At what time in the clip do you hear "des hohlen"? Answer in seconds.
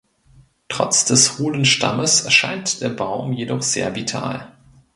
1.05-1.63